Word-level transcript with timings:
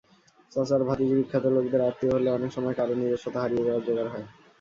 চাচার 0.51 0.81
ভাতিজিবিখ্যাত 0.87 1.45
লোকদের 1.55 1.81
আত্মীয় 1.83 2.13
হলে 2.13 2.29
অনেক 2.31 2.49
সময় 2.53 2.75
কারও 2.75 2.93
নিজস্বতা 2.95 3.39
হারিয়ে 3.41 3.65
যাওয়ার 3.67 3.85
জোগাড় 3.87 4.09
হয়। 4.13 4.25